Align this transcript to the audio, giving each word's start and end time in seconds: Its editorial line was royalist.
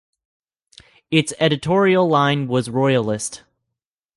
Its 1.11 1.31
editorial 1.39 2.09
line 2.09 2.47
was 2.47 2.71
royalist. 2.71 3.43